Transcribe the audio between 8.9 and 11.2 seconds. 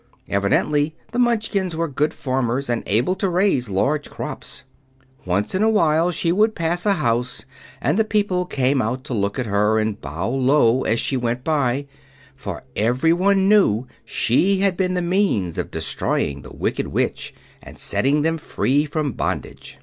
to look at her and bow low as she